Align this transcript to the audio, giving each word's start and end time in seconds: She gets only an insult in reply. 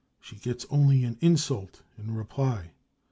She 0.19 0.37
gets 0.37 0.65
only 0.71 1.03
an 1.03 1.19
insult 1.21 1.83
in 1.95 2.15
reply. 2.15 2.71